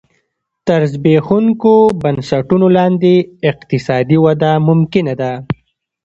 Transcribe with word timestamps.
تر 0.67 0.81
زبېښونکو 0.93 1.75
بنسټونو 2.01 2.67
لاندې 2.77 3.13
اقتصادي 3.51 4.17
وده 4.25 4.51
ممکنه 4.67 5.13
ده 5.21 5.31